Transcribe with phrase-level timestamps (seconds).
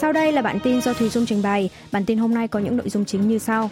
[0.00, 1.70] Sau đây là bản tin do Thùy Dung trình bày.
[1.92, 3.70] Bản tin hôm nay có những nội dung chính như sau.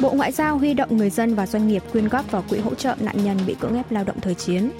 [0.00, 2.74] Bộ Ngoại giao huy động người dân và doanh nghiệp quyên góp vào quỹ hỗ
[2.74, 4.70] trợ nạn nhân bị cưỡng ép lao động thời chiến.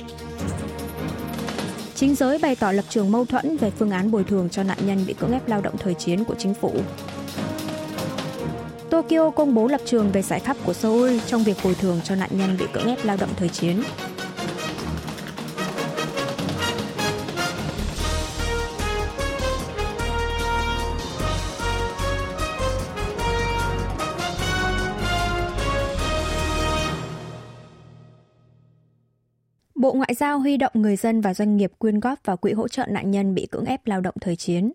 [1.95, 4.79] Chính giới bày tỏ lập trường mâu thuẫn về phương án bồi thường cho nạn
[4.87, 6.73] nhân bị cưỡng ép lao động thời chiến của chính phủ.
[8.91, 12.15] Tokyo công bố lập trường về giải pháp của Seoul trong việc bồi thường cho
[12.15, 13.83] nạn nhân bị cưỡng ép lao động thời chiến.
[30.17, 33.11] Giao huy động người dân và doanh nghiệp quyên góp vào quỹ hỗ trợ nạn
[33.11, 34.73] nhân bị cưỡng ép lao động thời chiến.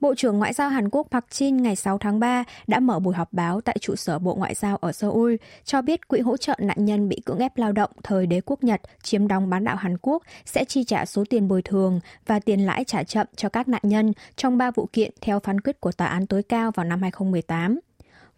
[0.00, 3.14] Bộ trưởng Ngoại giao Hàn Quốc Park Jin ngày 6 tháng 3 đã mở buổi
[3.14, 6.54] họp báo tại trụ sở Bộ Ngoại giao ở Seoul, cho biết quỹ hỗ trợ
[6.58, 9.76] nạn nhân bị cưỡng ép lao động thời đế quốc Nhật chiếm đóng bán đảo
[9.76, 13.48] Hàn Quốc sẽ chi trả số tiền bồi thường và tiền lãi trả chậm cho
[13.48, 16.70] các nạn nhân trong ba vụ kiện theo phán quyết của Tòa án tối cao
[16.70, 17.80] vào năm 2018.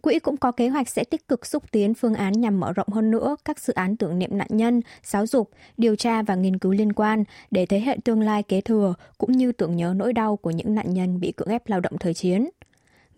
[0.03, 2.87] Quỹ cũng có kế hoạch sẽ tích cực xúc tiến phương án nhằm mở rộng
[2.87, 6.59] hơn nữa các dự án tưởng niệm nạn nhân, giáo dục, điều tra và nghiên
[6.59, 10.13] cứu liên quan để thế hệ tương lai kế thừa cũng như tưởng nhớ nỗi
[10.13, 12.49] đau của những nạn nhân bị cưỡng ép lao động thời chiến.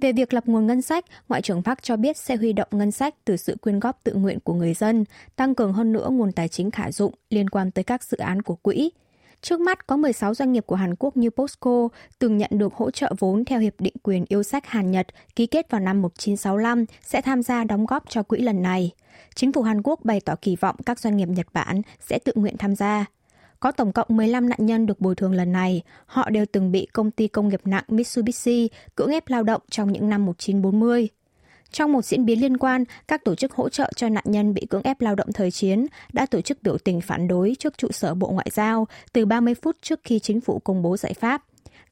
[0.02, 2.92] Về việc lập nguồn ngân sách, Ngoại trưởng Park cho biết sẽ huy động ngân
[2.92, 5.06] sách từ sự quyên góp tự nguyện của người dân,
[5.36, 8.42] tăng cường hơn nữa nguồn tài chính khả dụng liên quan tới các dự án
[8.42, 8.92] của quỹ,
[9.46, 11.88] Trước mắt, có 16 doanh nghiệp của Hàn Quốc như POSCO
[12.20, 15.72] từng nhận được hỗ trợ vốn theo Hiệp định quyền yêu sách Hàn-Nhật ký kết
[15.72, 18.92] vào năm 1965 sẽ tham gia đóng góp cho quỹ lần này.
[19.36, 22.32] Chính phủ Hàn Quốc bày tỏ kỳ vọng các doanh nghiệp Nhật Bản sẽ tự
[22.36, 23.06] nguyện tham gia.
[23.60, 25.82] Có tổng cộng 15 nạn nhân được bồi thường lần này.
[26.06, 29.92] Họ đều từng bị công ty công nghiệp nặng Mitsubishi cưỡng ép lao động trong
[29.92, 31.10] những năm 1940.
[31.76, 34.66] Trong một diễn biến liên quan, các tổ chức hỗ trợ cho nạn nhân bị
[34.70, 37.88] cưỡng ép lao động thời chiến đã tổ chức biểu tình phản đối trước trụ
[37.92, 41.44] sở Bộ Ngoại giao từ 30 phút trước khi chính phủ công bố giải pháp.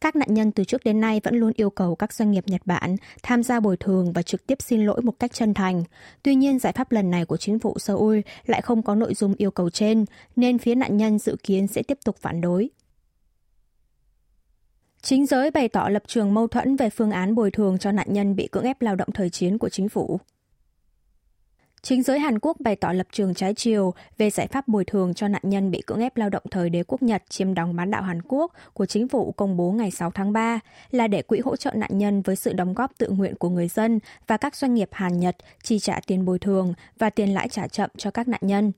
[0.01, 2.61] Các nạn nhân từ trước đến nay vẫn luôn yêu cầu các doanh nghiệp Nhật
[2.65, 5.83] Bản tham gia bồi thường và trực tiếp xin lỗi một cách chân thành.
[6.23, 9.33] Tuy nhiên, giải pháp lần này của chính phủ Seoul lại không có nội dung
[9.37, 10.05] yêu cầu trên,
[10.35, 12.69] nên phía nạn nhân dự kiến sẽ tiếp tục phản đối.
[15.03, 18.07] Chính giới bày tỏ lập trường mâu thuẫn về phương án bồi thường cho nạn
[18.09, 20.19] nhân bị cưỡng ép lao động thời chiến của chính phủ.
[21.81, 25.13] Chính giới Hàn Quốc bày tỏ lập trường trái chiều về giải pháp bồi thường
[25.13, 27.91] cho nạn nhân bị cưỡng ép lao động thời đế quốc Nhật chiếm đóng bán
[27.91, 30.59] đảo Hàn Quốc của chính phủ công bố ngày 6 tháng 3
[30.91, 33.67] là để quỹ hỗ trợ nạn nhân với sự đóng góp tự nguyện của người
[33.67, 37.49] dân và các doanh nghiệp Hàn, Nhật chi trả tiền bồi thường và tiền lãi
[37.49, 38.71] trả chậm cho các nạn nhân.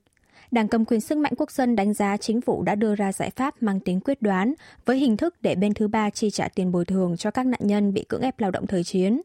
[0.50, 3.30] Đảng cầm quyền sức mạnh quốc dân đánh giá chính phủ đã đưa ra giải
[3.36, 6.72] pháp mang tính quyết đoán với hình thức để bên thứ ba chi trả tiền
[6.72, 9.20] bồi thường cho các nạn nhân bị cưỡng ép lao động thời chiến.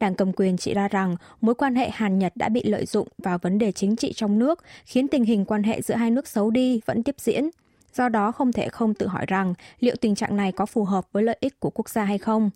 [0.00, 3.08] Đảng cầm quyền chỉ ra rằng mối quan hệ Hàn Nhật đã bị lợi dụng
[3.18, 6.28] vào vấn đề chính trị trong nước, khiến tình hình quan hệ giữa hai nước
[6.28, 7.50] xấu đi vẫn tiếp diễn.
[7.94, 11.04] Do đó không thể không tự hỏi rằng liệu tình trạng này có phù hợp
[11.12, 12.50] với lợi ích của quốc gia hay không.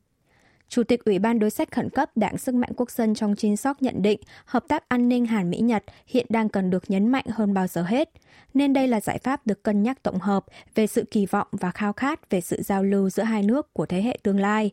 [0.68, 3.56] Chủ tịch Ủy ban đối sách khẩn cấp Đảng Sức mạnh Quốc dân trong chính
[3.56, 7.24] sóc nhận định hợp tác an ninh Hàn Mỹ-Nhật hiện đang cần được nhấn mạnh
[7.30, 8.10] hơn bao giờ hết,
[8.54, 10.44] nên đây là giải pháp được cân nhắc tổng hợp
[10.74, 13.86] về sự kỳ vọng và khao khát về sự giao lưu giữa hai nước của
[13.86, 14.70] thế hệ tương lai.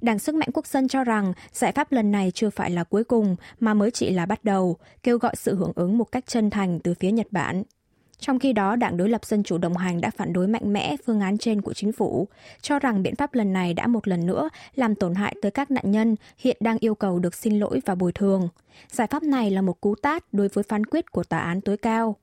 [0.00, 3.04] Đảng Sức mạnh Quốc dân cho rằng giải pháp lần này chưa phải là cuối
[3.04, 6.50] cùng mà mới chỉ là bắt đầu, kêu gọi sự hưởng ứng một cách chân
[6.50, 7.62] thành từ phía Nhật Bản.
[8.22, 10.96] Trong khi đó, Đảng đối lập Dân chủ đồng hành đã phản đối mạnh mẽ
[11.06, 12.28] phương án trên của chính phủ,
[12.60, 15.70] cho rằng biện pháp lần này đã một lần nữa làm tổn hại tới các
[15.70, 18.48] nạn nhân hiện đang yêu cầu được xin lỗi và bồi thường.
[18.90, 21.76] Giải pháp này là một cú tát đối với phán quyết của tòa án tối
[21.76, 22.16] cao.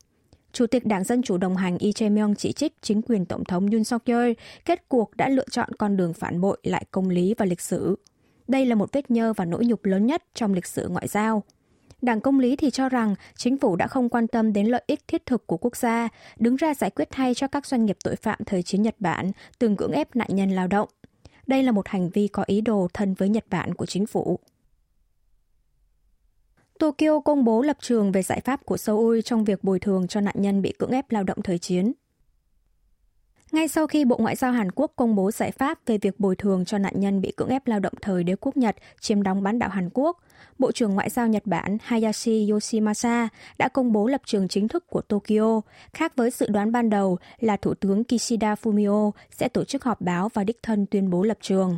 [0.52, 3.72] Chủ tịch Đảng Dân Chủ đồng hành Lee Jae-myung chỉ trích chính quyền Tổng thống
[3.72, 4.32] Yoon suk yeol
[4.66, 7.96] kết cuộc đã lựa chọn con đường phản bội lại công lý và lịch sử.
[8.48, 11.44] Đây là một vết nhơ và nỗi nhục lớn nhất trong lịch sử ngoại giao.
[12.02, 15.08] Đảng Công lý thì cho rằng chính phủ đã không quan tâm đến lợi ích
[15.08, 18.16] thiết thực của quốc gia, đứng ra giải quyết thay cho các doanh nghiệp tội
[18.16, 20.90] phạm thời chiến Nhật Bản từng cưỡng ép nạn nhân lao động.
[21.48, 24.40] Đây là một hành vi có ý đồ thân với Nhật Bản của chính phủ.
[26.80, 30.22] Tokyo công bố lập trường về giải pháp của Seoul trong việc bồi thường cho
[30.22, 31.92] nạn nhân bị cưỡng ép lao động thời chiến.
[33.52, 36.36] Ngay sau khi Bộ Ngoại giao Hàn Quốc công bố giải pháp về việc bồi
[36.36, 39.44] thường cho nạn nhân bị cưỡng ép lao động thời đế quốc Nhật chiếm đóng
[39.44, 40.18] bán đảo Hàn Quốc,
[40.60, 44.88] Bộ trưởng Ngoại giao Nhật Bản Hayashi Yoshimasa đã công bố lập trường chính thức
[44.88, 45.62] của Tokyo,
[45.94, 50.02] khác với dự đoán ban đầu là Thủ tướng Kishida Fumio sẽ tổ chức họp
[50.02, 51.78] báo và đích thân tuyên bố lập trường.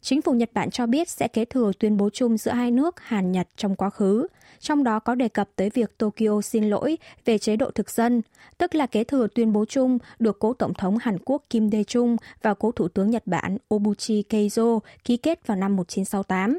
[0.00, 3.00] Chính phủ Nhật Bản cho biết sẽ kế thừa tuyên bố chung giữa hai nước
[3.00, 4.26] Hàn-Nhật trong quá khứ,
[4.60, 8.22] trong đó có đề cập tới việc Tokyo xin lỗi về chế độ thực dân,
[8.58, 12.16] tức là kế thừa tuyên bố chung được cố Tổng thống Hàn Quốc Kim Dae-chung
[12.42, 16.58] và cố Thủ tướng Nhật Bản Obuchi Keizo ký kết vào năm 1968.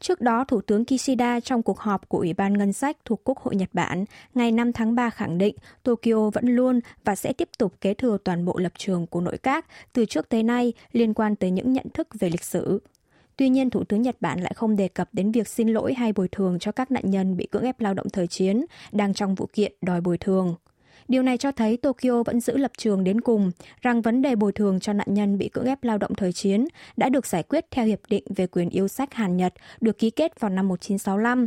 [0.00, 3.38] Trước đó, Thủ tướng Kishida trong cuộc họp của Ủy ban Ngân sách thuộc Quốc
[3.38, 4.04] hội Nhật Bản
[4.34, 8.18] ngày 5 tháng 3 khẳng định Tokyo vẫn luôn và sẽ tiếp tục kế thừa
[8.24, 11.72] toàn bộ lập trường của nội các từ trước tới nay liên quan tới những
[11.72, 12.80] nhận thức về lịch sử.
[13.36, 16.12] Tuy nhiên, Thủ tướng Nhật Bản lại không đề cập đến việc xin lỗi hay
[16.12, 19.34] bồi thường cho các nạn nhân bị cưỡng ép lao động thời chiến đang trong
[19.34, 20.56] vụ kiện đòi bồi thường.
[21.08, 23.50] Điều này cho thấy Tokyo vẫn giữ lập trường đến cùng
[23.82, 26.66] rằng vấn đề bồi thường cho nạn nhân bị cưỡng ép lao động thời chiến
[26.96, 30.40] đã được giải quyết theo Hiệp định về quyền yêu sách Hàn-Nhật được ký kết
[30.40, 31.46] vào năm 1965.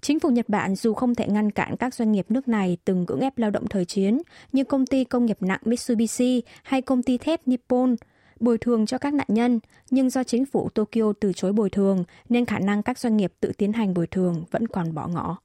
[0.00, 3.06] Chính phủ Nhật Bản dù không thể ngăn cản các doanh nghiệp nước này từng
[3.06, 4.18] cưỡng ép lao động thời chiến
[4.52, 7.96] như công ty công nghiệp nặng Mitsubishi hay công ty thép Nippon
[8.40, 9.60] bồi thường cho các nạn nhân,
[9.90, 13.32] nhưng do chính phủ Tokyo từ chối bồi thường nên khả năng các doanh nghiệp
[13.40, 15.38] tự tiến hành bồi thường vẫn còn bỏ ngỏ.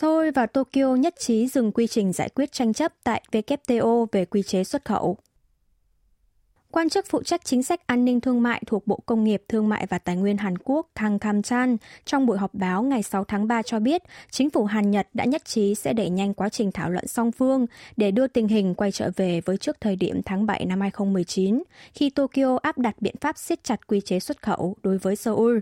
[0.00, 4.24] Seoul và Tokyo nhất trí dừng quy trình giải quyết tranh chấp tại WTO về
[4.24, 5.16] quy chế xuất khẩu.
[6.70, 9.68] Quan chức phụ trách chính sách an ninh thương mại thuộc Bộ Công nghiệp, Thương
[9.68, 13.24] mại và Tài nguyên Hàn Quốc Kang Kam Chan trong buổi họp báo ngày 6
[13.24, 16.48] tháng 3 cho biết, chính phủ Hàn Nhật đã nhất trí sẽ đẩy nhanh quá
[16.48, 17.66] trình thảo luận song phương
[17.96, 21.62] để đưa tình hình quay trở về với trước thời điểm tháng 7 năm 2019
[21.94, 25.58] khi Tokyo áp đặt biện pháp siết chặt quy chế xuất khẩu đối với Seoul.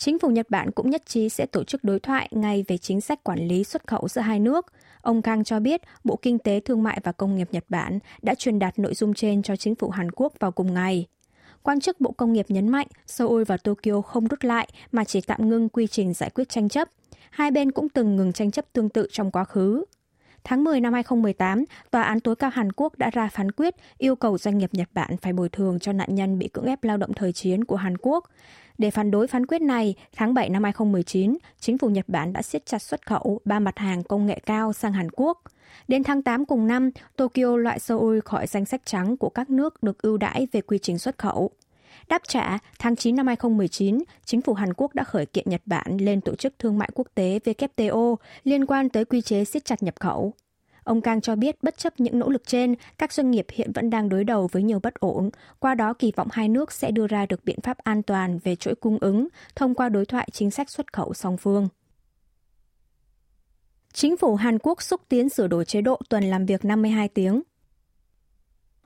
[0.00, 3.00] Chính phủ Nhật Bản cũng nhất trí sẽ tổ chức đối thoại ngay về chính
[3.00, 4.66] sách quản lý xuất khẩu giữa hai nước.
[5.02, 8.34] Ông Kang cho biết, Bộ Kinh tế, Thương mại và Công nghiệp Nhật Bản đã
[8.34, 11.06] truyền đạt nội dung trên cho chính phủ Hàn Quốc vào cùng ngày.
[11.62, 15.20] Quan chức Bộ Công nghiệp nhấn mạnh, Seoul và Tokyo không rút lại mà chỉ
[15.20, 16.88] tạm ngưng quy trình giải quyết tranh chấp.
[17.30, 19.84] Hai bên cũng từng ngừng tranh chấp tương tự trong quá khứ.
[20.44, 24.16] Tháng 10 năm 2018, Tòa án tối cao Hàn Quốc đã ra phán quyết yêu
[24.16, 26.96] cầu doanh nghiệp Nhật Bản phải bồi thường cho nạn nhân bị cưỡng ép lao
[26.96, 28.24] động thời chiến của Hàn Quốc.
[28.78, 32.42] Để phản đối phán quyết này, tháng 7 năm 2019, chính phủ Nhật Bản đã
[32.42, 35.42] siết chặt xuất khẩu ba mặt hàng công nghệ cao sang Hàn Quốc.
[35.88, 39.82] Đến tháng 8 cùng năm, Tokyo loại Seoul khỏi danh sách trắng của các nước
[39.82, 41.50] được ưu đãi về quy trình xuất khẩu.
[42.10, 45.96] Đáp trả, tháng 9 năm 2019, chính phủ Hàn Quốc đã khởi kiện Nhật Bản
[46.00, 49.82] lên Tổ chức Thương mại Quốc tế WTO liên quan tới quy chế siết chặt
[49.82, 50.34] nhập khẩu.
[50.84, 53.90] Ông Kang cho biết bất chấp những nỗ lực trên, các doanh nghiệp hiện vẫn
[53.90, 57.06] đang đối đầu với nhiều bất ổn, qua đó kỳ vọng hai nước sẽ đưa
[57.06, 60.50] ra được biện pháp an toàn về chuỗi cung ứng thông qua đối thoại chính
[60.50, 61.68] sách xuất khẩu song phương.
[63.92, 67.42] Chính phủ Hàn Quốc xúc tiến sửa đổi chế độ tuần làm việc 52 tiếng.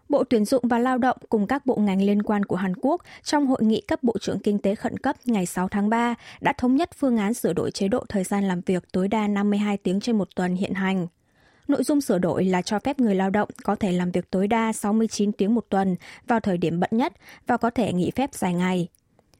[0.08, 3.02] Bộ Tuyển dụng và Lao động cùng các bộ ngành liên quan của Hàn Quốc
[3.22, 6.52] trong hội nghị cấp Bộ trưởng Kinh tế khẩn cấp ngày 6 tháng 3 đã
[6.58, 9.76] thống nhất phương án sửa đổi chế độ thời gian làm việc tối đa 52
[9.76, 11.06] tiếng trên một tuần hiện hành.
[11.68, 14.48] Nội dung sửa đổi là cho phép người lao động có thể làm việc tối
[14.48, 15.96] đa 69 tiếng một tuần
[16.26, 17.12] vào thời điểm bận nhất
[17.46, 18.88] và có thể nghỉ phép dài ngày.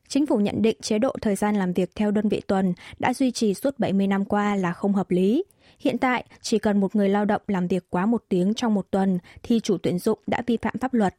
[0.08, 3.14] Chính phủ nhận định chế độ thời gian làm việc theo đơn vị tuần đã
[3.14, 5.44] duy trì suốt 70 năm qua là không hợp lý.
[5.80, 8.86] Hiện tại, chỉ cần một người lao động làm việc quá một tiếng trong một
[8.90, 11.14] tuần thì chủ tuyển dụng đã vi phạm pháp luật.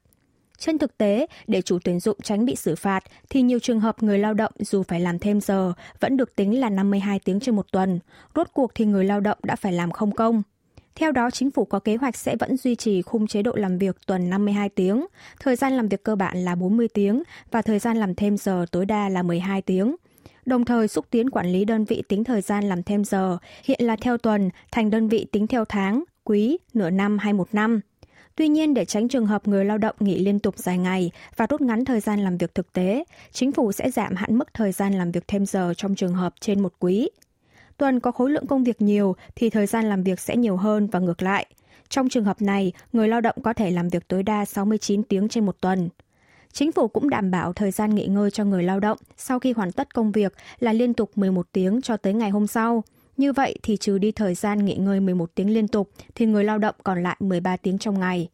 [0.57, 4.03] Trên thực tế, để chủ tuyển dụng tránh bị xử phạt, thì nhiều trường hợp
[4.03, 7.55] người lao động dù phải làm thêm giờ vẫn được tính là 52 tiếng trên
[7.55, 7.99] một tuần.
[8.35, 10.43] Rốt cuộc thì người lao động đã phải làm không công.
[10.95, 13.77] Theo đó, chính phủ có kế hoạch sẽ vẫn duy trì khung chế độ làm
[13.77, 15.05] việc tuần 52 tiếng,
[15.39, 18.65] thời gian làm việc cơ bản là 40 tiếng và thời gian làm thêm giờ
[18.71, 19.95] tối đa là 12 tiếng.
[20.45, 23.79] Đồng thời xúc tiến quản lý đơn vị tính thời gian làm thêm giờ, hiện
[23.83, 27.81] là theo tuần, thành đơn vị tính theo tháng, quý, nửa năm hay một năm.
[28.35, 31.47] Tuy nhiên, để tránh trường hợp người lao động nghỉ liên tục dài ngày và
[31.49, 34.71] rút ngắn thời gian làm việc thực tế, chính phủ sẽ giảm hạn mức thời
[34.71, 37.09] gian làm việc thêm giờ trong trường hợp trên một quý
[37.77, 40.87] tuần có khối lượng công việc nhiều thì thời gian làm việc sẽ nhiều hơn
[40.87, 41.45] và ngược lại.
[41.89, 45.29] Trong trường hợp này, người lao động có thể làm việc tối đa 69 tiếng
[45.29, 45.89] trên một tuần.
[46.55, 49.51] Chính phủ cũng đảm bảo thời gian nghỉ ngơi cho người lao động sau khi
[49.51, 52.83] hoàn tất công việc là liên tục 11 tiếng cho tới ngày hôm sau.
[53.17, 56.43] Như vậy thì trừ đi thời gian nghỉ ngơi 11 tiếng liên tục thì người
[56.43, 58.29] lao động còn lại 13 tiếng trong ngày.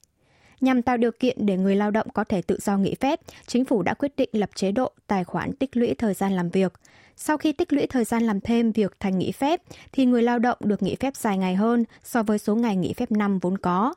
[0.62, 3.66] Nhằm tạo điều kiện để người lao động có thể tự do nghỉ phép, chính
[3.66, 6.74] phủ đã quyết định lập chế độ tài khoản tích lũy thời gian làm việc.
[7.16, 9.62] Sau khi tích lũy thời gian làm thêm việc thành nghỉ phép,
[9.92, 12.94] thì người lao động được nghỉ phép dài ngày hơn so với số ngày nghỉ
[12.94, 13.94] phép năm vốn có.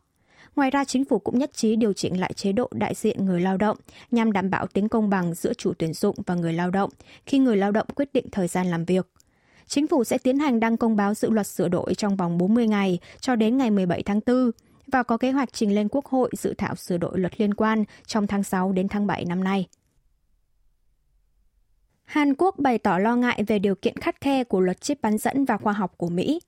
[0.57, 3.41] Ngoài ra, chính phủ cũng nhất trí điều chỉnh lại chế độ đại diện người
[3.41, 3.77] lao động
[4.11, 6.91] nhằm đảm bảo tính công bằng giữa chủ tuyển dụng và người lao động
[7.27, 9.07] khi người lao động quyết định thời gian làm việc.
[9.67, 12.67] Chính phủ sẽ tiến hành đăng công báo dự luật sửa đổi trong vòng 40
[12.67, 14.51] ngày cho đến ngày 17 tháng 4
[14.87, 17.85] và có kế hoạch trình lên Quốc hội dự thảo sửa đổi luật liên quan
[18.07, 19.67] trong tháng 6 đến tháng 7 năm nay.
[22.05, 25.19] Hàn Quốc bày tỏ lo ngại về điều kiện khắt khe của luật chip bán
[25.19, 26.41] dẫn và khoa học của Mỹ.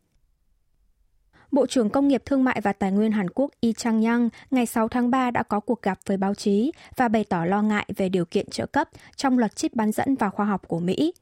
[1.53, 4.89] Bộ trưởng Công nghiệp Thương mại và Tài nguyên Hàn Quốc Lee Chang-yang ngày 6
[4.89, 8.09] tháng 3 đã có cuộc gặp với báo chí và bày tỏ lo ngại về
[8.09, 11.13] điều kiện trợ cấp trong luật chip bán dẫn và khoa học của Mỹ.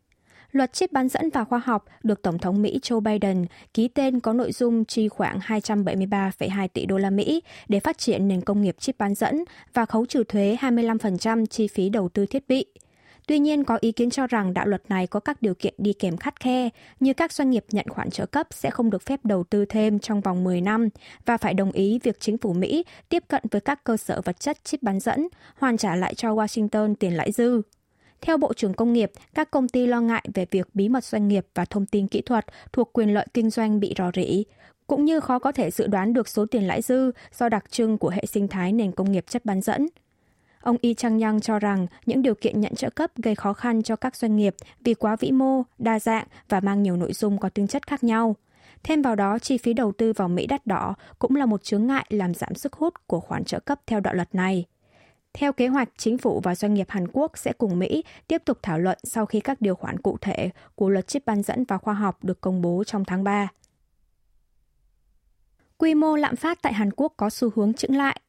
[0.53, 4.21] Luật chip bán dẫn và khoa học được Tổng thống Mỹ Joe Biden ký tên
[4.21, 8.63] có nội dung chi khoảng 273,2 tỷ đô la Mỹ để phát triển nền công
[8.63, 12.67] nghiệp chip bán dẫn và khấu trừ thuế 25% chi phí đầu tư thiết bị–
[13.27, 15.93] Tuy nhiên, có ý kiến cho rằng đạo luật này có các điều kiện đi
[15.93, 16.69] kèm khắt khe,
[17.01, 19.99] như các doanh nghiệp nhận khoản trợ cấp sẽ không được phép đầu tư thêm
[19.99, 20.89] trong vòng 10 năm
[21.25, 24.41] và phải đồng ý việc chính phủ Mỹ tiếp cận với các cơ sở vật
[24.41, 25.29] chất chip bán dẫn,
[25.59, 27.63] hoàn trả lại cho Washington tiền lãi dư.
[28.21, 31.29] Theo Bộ trưởng Công nghiệp, các công ty lo ngại về việc bí mật doanh
[31.29, 34.45] nghiệp và thông tin kỹ thuật thuộc quyền lợi kinh doanh bị rò rỉ,
[34.87, 37.99] cũng như khó có thể dự đoán được số tiền lãi dư do đặc trưng
[37.99, 39.87] của hệ sinh thái nền công nghiệp chất bán dẫn.
[40.65, 43.83] Ông Y Chang Yang cho rằng những điều kiện nhận trợ cấp gây khó khăn
[43.83, 47.39] cho các doanh nghiệp vì quá vĩ mô, đa dạng và mang nhiều nội dung
[47.39, 48.37] có tính chất khác nhau.
[48.83, 51.87] Thêm vào đó, chi phí đầu tư vào Mỹ đắt đỏ cũng là một chướng
[51.87, 54.65] ngại làm giảm sức hút của khoản trợ cấp theo đạo luật này.
[55.33, 58.59] Theo kế hoạch, chính phủ và doanh nghiệp Hàn Quốc sẽ cùng Mỹ tiếp tục
[58.63, 61.79] thảo luận sau khi các điều khoản cụ thể của luật chip bán dẫn và
[61.79, 63.49] khoa học được công bố trong tháng 3.
[65.79, 68.21] Quy mô lạm phát tại Hàn Quốc có xu hướng chững lại.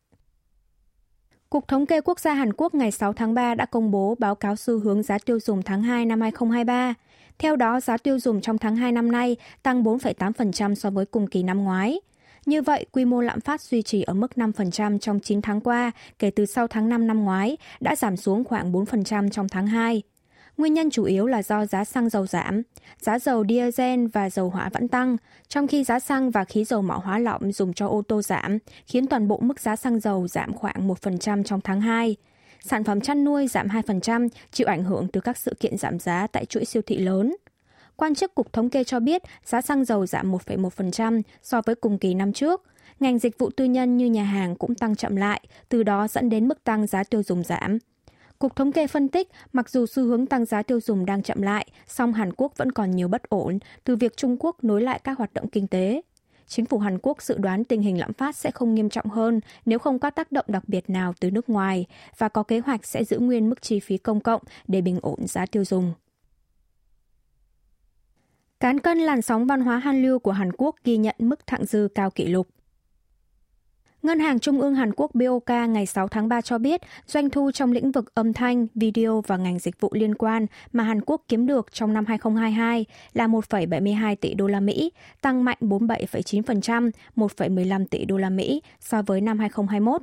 [1.49, 4.35] Cục Thống kê Quốc gia Hàn Quốc ngày 6 tháng 3 đã công bố báo
[4.35, 6.93] cáo xu hướng giá tiêu dùng tháng 2 năm 2023.
[7.39, 11.27] Theo đó, giá tiêu dùng trong tháng 2 năm nay tăng 4,8% so với cùng
[11.27, 11.99] kỳ năm ngoái.
[12.45, 15.91] Như vậy, quy mô lạm phát duy trì ở mức 5% trong 9 tháng qua
[16.19, 20.01] kể từ sau tháng 5 năm ngoái, đã giảm xuống khoảng 4% trong tháng 2.
[20.57, 22.61] Nguyên nhân chủ yếu là do giá xăng dầu giảm.
[22.99, 26.81] Giá dầu diesel và dầu hỏa vẫn tăng, trong khi giá xăng và khí dầu
[26.81, 28.57] mỏ hóa lỏng dùng cho ô tô giảm,
[28.87, 32.15] khiến toàn bộ mức giá xăng dầu giảm khoảng 1% trong tháng 2.
[32.65, 36.27] Sản phẩm chăn nuôi giảm 2%, chịu ảnh hưởng từ các sự kiện giảm giá
[36.27, 37.35] tại chuỗi siêu thị lớn.
[37.95, 41.97] Quan chức Cục Thống kê cho biết giá xăng dầu giảm 1,1% so với cùng
[41.97, 42.63] kỳ năm trước.
[42.99, 46.29] Ngành dịch vụ tư nhân như nhà hàng cũng tăng chậm lại, từ đó dẫn
[46.29, 47.77] đến mức tăng giá tiêu dùng giảm.
[48.39, 51.41] Cục Thống kê phân tích, mặc dù xu hướng tăng giá tiêu dùng đang chậm
[51.41, 54.99] lại, song Hàn Quốc vẫn còn nhiều bất ổn từ việc Trung Quốc nối lại
[55.03, 56.01] các hoạt động kinh tế.
[56.47, 59.39] Chính phủ Hàn Quốc dự đoán tình hình lạm phát sẽ không nghiêm trọng hơn
[59.65, 61.85] nếu không có tác động đặc biệt nào từ nước ngoài
[62.17, 65.27] và có kế hoạch sẽ giữ nguyên mức chi phí công cộng để bình ổn
[65.27, 65.93] giá tiêu dùng.
[68.59, 71.65] Cán cân làn sóng văn hóa Hàn lưu của Hàn Quốc ghi nhận mức thặng
[71.65, 72.47] dư cao kỷ lục.
[74.05, 77.51] Ngân hàng Trung ương Hàn Quốc BOK ngày 6 tháng 3 cho biết doanh thu
[77.51, 81.21] trong lĩnh vực âm thanh, video và ngành dịch vụ liên quan mà Hàn Quốc
[81.27, 87.85] kiếm được trong năm 2022 là 1,72 tỷ đô la Mỹ, tăng mạnh 47,9%, 1,15
[87.85, 90.01] tỷ đô la Mỹ so với năm 2021.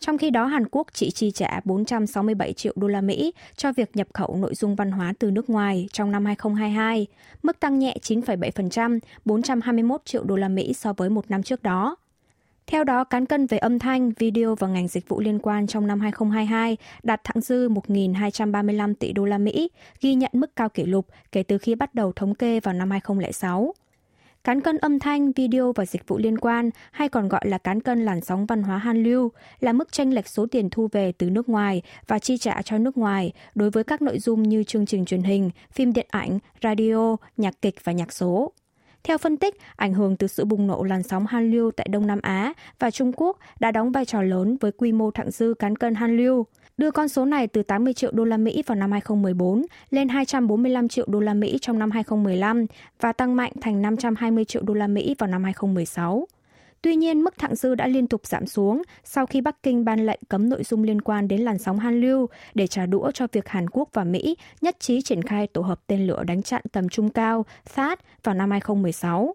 [0.00, 3.96] Trong khi đó, Hàn Quốc chỉ chi trả 467 triệu đô la Mỹ cho việc
[3.96, 7.06] nhập khẩu nội dung văn hóa từ nước ngoài trong năm 2022,
[7.42, 11.96] mức tăng nhẹ 9,7%, 421 triệu đô la Mỹ so với một năm trước đó.
[12.72, 15.86] Theo đó, cán cân về âm thanh, video và ngành dịch vụ liên quan trong
[15.86, 20.84] năm 2022 đạt thặng dư 1.235 tỷ đô la Mỹ, ghi nhận mức cao kỷ
[20.84, 23.74] lục kể từ khi bắt đầu thống kê vào năm 2006.
[24.44, 27.80] Cán cân âm thanh, video và dịch vụ liên quan, hay còn gọi là cán
[27.80, 31.12] cân làn sóng văn hóa Han lưu, là mức tranh lệch số tiền thu về
[31.12, 34.64] từ nước ngoài và chi trả cho nước ngoài đối với các nội dung như
[34.64, 38.52] chương trình truyền hình, phim điện ảnh, radio, nhạc kịch và nhạc số.
[39.04, 42.06] Theo phân tích, ảnh hưởng từ sự bùng nổ làn sóng Han lưu tại Đông
[42.06, 45.54] Nam Á và Trung Quốc đã đóng vai trò lớn với quy mô thặng dư
[45.58, 48.76] cán cân Han lưu đưa con số này từ 80 triệu đô la Mỹ vào
[48.76, 52.66] năm 2014 lên 245 triệu đô la Mỹ trong năm 2015
[53.00, 56.26] và tăng mạnh thành 520 triệu đô la Mỹ vào năm 2016.
[56.82, 60.06] Tuy nhiên, mức thặng dư đã liên tục giảm xuống sau khi Bắc Kinh ban
[60.06, 63.26] lệnh cấm nội dung liên quan đến làn sóng Han lưu để trả đũa cho
[63.32, 66.62] việc Hàn Quốc và Mỹ nhất trí triển khai tổ hợp tên lửa đánh chặn
[66.72, 69.34] tầm trung cao THAAD vào năm 2016.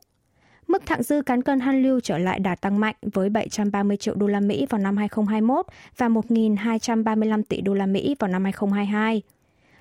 [0.67, 4.15] Mức thặng dư cán cân Han lưu trở lại đà tăng mạnh với 730 triệu
[4.15, 5.65] đô la Mỹ vào năm 2021
[5.97, 9.21] và 1.235 tỷ đô la Mỹ vào năm 2022.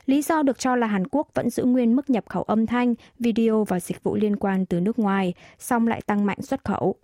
[0.06, 2.94] Lý do được cho là Hàn Quốc vẫn giữ nguyên mức nhập khẩu âm thanh,
[3.18, 6.96] video và dịch vụ liên quan từ nước ngoài, song lại tăng mạnh xuất khẩu.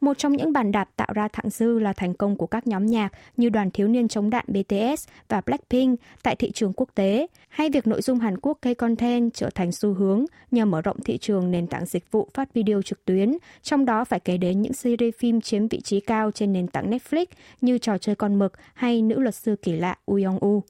[0.00, 2.86] Một trong những bàn đạp tạo ra thặng dư là thành công của các nhóm
[2.86, 7.26] nhạc như đoàn thiếu niên chống đạn BTS và Blackpink tại thị trường quốc tế,
[7.48, 11.18] hay việc nội dung Hàn Quốc K-content trở thành xu hướng nhờ mở rộng thị
[11.18, 14.72] trường nền tảng dịch vụ phát video trực tuyến, trong đó phải kể đến những
[14.72, 17.26] series phim chiếm vị trí cao trên nền tảng Netflix
[17.60, 20.62] như Trò chơi con mực hay Nữ luật sư kỳ lạ Uyong U.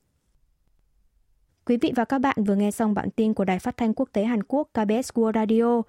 [1.66, 4.08] Quý vị và các bạn vừa nghe xong bản tin của Đài Phát thanh Quốc
[4.12, 5.82] tế Hàn Quốc KBS World Radio